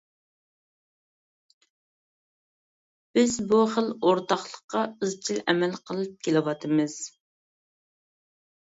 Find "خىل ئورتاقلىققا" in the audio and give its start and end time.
3.75-4.83